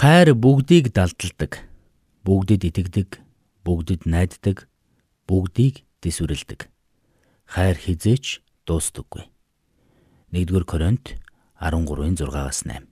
[0.00, 1.60] Хайр бүгдийг далдалдаг.
[2.24, 3.20] Бүгдэд итгэдэг,
[3.68, 4.64] бүгдэд найддаг,
[5.28, 6.72] бүгдийг дэсвэрлэдэг.
[7.44, 9.28] Хайр хизээч дуустдаггүй.
[10.32, 11.20] 1-р Коринт
[11.60, 12.88] 13-ын 6-аас 8.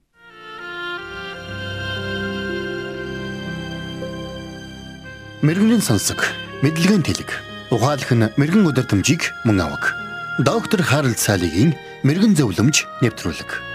[5.41, 6.21] Мэргэний сонсог,
[6.61, 7.33] мэдлэгийн тэлэг.
[7.73, 9.97] Ухаалх нь мэрэгэн өдөртөмжийг мөн авах.
[10.45, 11.73] Доктор Харалт цаалогийн
[12.05, 13.68] мэрэгэн зөвлөмж нэвтрүүлэг.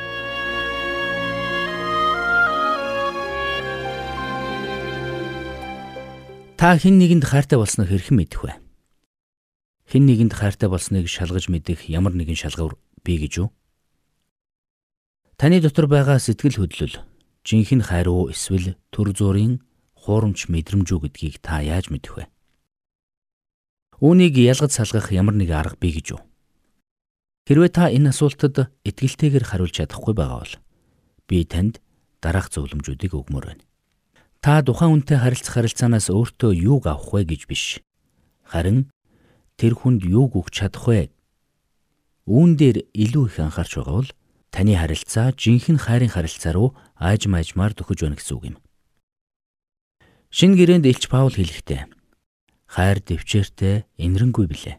[6.63, 8.55] Та хэн нэгэнд хайртай болсноо хэрхэн мэдэх вэ?
[9.83, 13.49] Хэн нэгэнд хайртай болсныг шалгаж мэдэх ямар нэгэн шалгуур бий гэж юу?
[15.35, 17.03] Таны дотор байгаа сэтгэл хөдлөл
[17.43, 19.59] жинхэнэ хайр уу эсвэл төр зүрийн
[20.07, 22.25] хуурамч мэдрэмж үү гэдгийг та яаж мэдэх вэ?
[23.99, 26.23] Үүнийг ялгаж салгах ямар нэг арга бий гэж юу?
[27.43, 30.55] Хэрвээ та энэ асуултад итгэлтэйгээр хариулж чадахгүй байгаа бол
[31.27, 31.83] би танд
[32.23, 33.63] дараах зөвлөмжүүдийг өгмөр байна.
[34.43, 37.79] Та тухайн хүнтэй харилцах харилцаанаас өөртөө юуг авах вэ гэж биш.
[38.43, 38.91] Харин
[39.55, 41.07] тэр хүнд юуг өгч чадах вэ?
[42.27, 44.11] Үүн дээр илүү их анхаарч байгаа бол
[44.51, 48.57] таны харилцаа жинхэнэ хайрын харилцаа руу ааж маажмаар төхөж байна гэсэн үг юм.
[50.27, 51.87] Шинэ гэрээнд Илч Паул хэлэхдээ
[52.67, 54.75] хайр дэвчээртэй инрэнгүй билээ.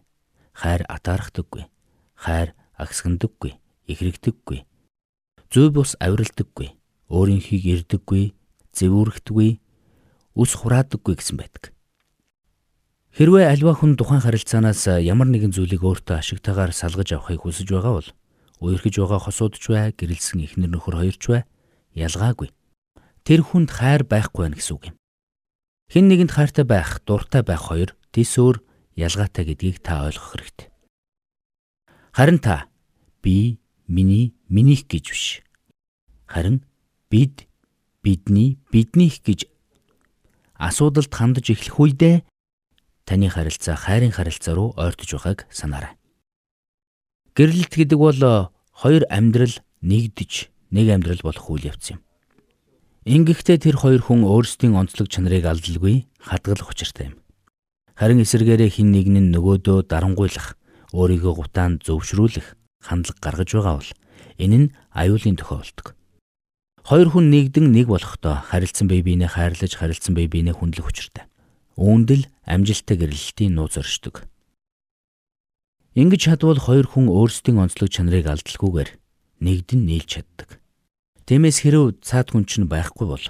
[0.60, 1.64] Хайр атаархдаггүй.
[2.20, 3.56] Хайр агсгандаггүй,
[3.88, 4.60] ихрэгдэггүй.
[5.48, 6.68] Зүй бус авиралдаггүй,
[7.08, 8.34] өөрийнхийг ирдэггүй,
[8.78, 9.50] зэвүүрэгдэггүй,
[10.34, 11.74] үс хураадаггүй гэсэн байдаг.
[13.14, 18.10] Хэрвээ альва хүн тухайн харилцаанаас ямар нэгэн зүйлийг өөртөө ашигтайгаар салгаж авахыг хүсэж байгаа бол
[18.58, 21.42] үерхэж байгаа хосуудч бай, гэрэлсэн ихнэр нөхөр хоёрч бай
[21.94, 22.50] ялгаагүй.
[23.22, 24.96] Тэр хүнд хайр байхгүй байх гэсэн үг юм.
[25.94, 28.58] Хэн нэгэнд хайртай байх, дуртай байх хоёр тийсөөр
[28.98, 30.68] ялгаатай гэдгийг та ойлгох хэрэгтэй.
[32.10, 32.66] Харин та
[33.22, 35.26] би, миний, минийх гэж биш.
[36.26, 36.66] Харин
[37.10, 37.46] бид,
[38.04, 39.48] бидний, биднийх гэж
[40.60, 42.16] асуудалд хандаж эхлэх үедээ
[43.08, 45.96] таны харилцаа хайрын харилцаа руу ойртож байгааг санаарай.
[47.34, 52.00] Гэрлэлт гэдэг бол хоёр амьдрал нэгдэж нэг амьдрал болох үйл явц юм.
[53.04, 57.20] Ингэхдээ тэр хоёр хүн өөрсдийн онцлог чанарыг алдалгүй хадгалах учиртай юм.
[57.94, 60.56] Харин эсэргээрээ хин нэг нь нөгөөдөө дарангуйлах,
[60.96, 63.90] өөрийгөө гутаанд зөвшрүүлэх хандлага гаргаж байгаа бол
[64.40, 65.86] энэ нь аюулын төхөө болдог.
[66.84, 71.24] Хоёр хүн нэгдэн нэг болохдоо харилцан бие биенээ хайрлаж, харилцан бие биенээ хүндлэх учиртай.
[71.80, 74.28] Үүндэл амжилттай гэрлэлтийн нууц оршдог.
[75.96, 78.90] Ингэж чадвал хоёр хүн өөрсдийн онцлог чанарыг алдалгүйгээр
[79.40, 80.60] нэгдэн нийлж чаддаг.
[81.24, 83.26] Тиймээс хэрв цаад хүн чинь байхгүй бол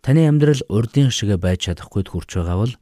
[0.00, 2.74] таны амьдрал урдын шиг байж чадахгүйд хүрч байгаа бол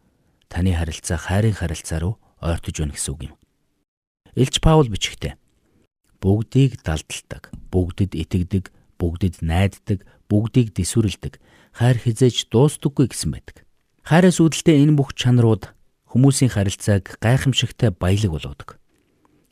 [0.46, 3.34] таны харилцаа хайрын харилцаа руу ойртож байна гэсэн үг юм.
[4.38, 5.34] Илч Паул бичгтээ
[6.20, 8.64] бүгдийг далдалдаг, бүгдэд итгэдэг,
[9.00, 11.40] бүгдэд найддаг, бүгдийг дэсвэрлэдэг,
[11.72, 13.64] хайр хизээж дуустдаггүй гэсэн байдаг.
[14.04, 15.72] Хайраас үүдэлтэй энэ бүх чанарууд
[16.12, 18.68] хүмүүсийн харилцааг гайхамшигтай баялаг болгодог.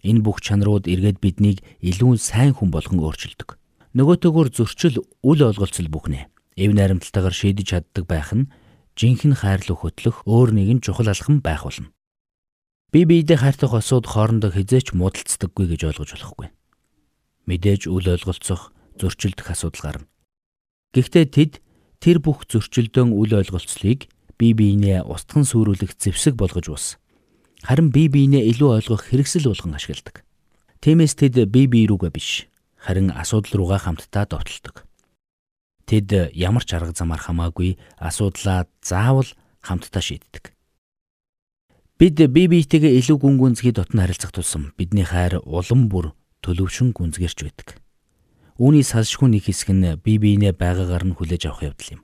[0.04, 3.58] Энэ бүх чанарууд эргээд биднийг илүү сайн хүн болгон өөрчилдөг
[3.98, 6.28] нөгөөтөөгөр зөрчил үл ойлголцол бүхнэ.
[6.54, 8.50] Эв найрамдалтайгаар шийдэж чаддаг байх нь
[8.94, 11.90] жинхэнэ хайрлах хөтлөх өөр нэгэн чухал алхам байх болно.
[12.92, 16.48] Би биедээ хайртай хосууд хоорондоо хизээч муудалцдаггүй гэж ойлгож болохгүй.
[17.48, 20.06] Мэдээж үл ойлголцох, зөрчилдөх асуудал гарна.
[20.94, 21.52] Гэхдээ тэд
[22.02, 26.86] тэр бүх зөрчилдөөн үл ойлголцлыг бие биенээ устган сүрүүлэх зэвсэг болгож ус.
[27.66, 30.22] Харин бие биенээ илүү ойлгох хэрэгсэл болгон ашигладаг.
[30.78, 32.46] Тиймээс тэд бие бие рүүгээ биш,
[32.78, 34.86] харин асуудал руугаа хамтдаа довтолдог.
[35.90, 39.26] Тэд ямар ч арга замаар хамаагүй асуудлаа заавал
[39.58, 40.54] хамтдаа шийддэг.
[41.98, 46.14] Бид бие биетэйгээ илүү гүн гүнзгий дотн харилцах тусам бидний хайр улам бүр
[46.46, 47.82] төлөвшин гүнзгэрч байдаг.
[48.58, 52.02] Үүний салшгүй нэг хэсэг нь бие биенээ байгаагаар нь хүлээж авах явдал юм.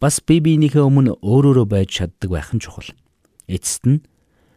[0.00, 2.88] Бас бие биенийхээ өмнө өөрөөрөө байж чаддаг байх нь чухал.
[3.44, 4.00] Эцэст нь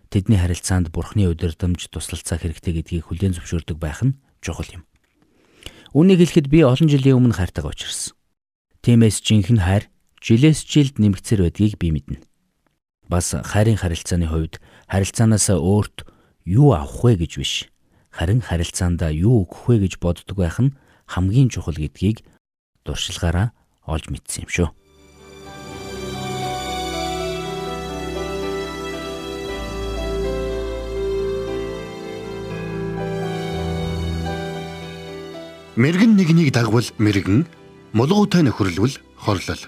[0.07, 4.87] тэдний харилцаанд бурхны удирдамж туслалцаа хэрэгтэй гэдгийг хүлээн зөвшөөрдөг байх нь чухал юм.
[5.91, 8.15] Үүнийг хэлэхэд би олон жилийн өмнө хайртайгаа учирсан.
[8.79, 9.83] Тиймээс жинхэнэ хайр
[10.23, 12.23] жилээс жилд нэмэгцэр байдгийг би мэднэ.
[13.11, 16.07] Бас хайрын харилцааны хувьд харилцаанаас өөрт
[16.47, 17.53] юу авах вэ гэж биш.
[18.11, 20.75] Харин харилцаандаа юу өгөх вэ гэж боддог байх нь
[21.07, 22.21] хамгийн чухал гэдгийг
[22.85, 23.55] дуршилгаараа
[23.87, 24.69] олж мэдсэн юм шүү.
[35.77, 37.45] Мэргэн нэгнийг дагвал мэргэн,
[37.93, 39.63] мулгуутай нөхөрлөвл хорлол.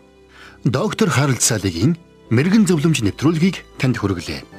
[0.66, 2.02] Доктор Харалт Салигийн
[2.34, 4.59] мэрэгэн зөвлөмж нэвтрүүлгийг танд хүргэлээ.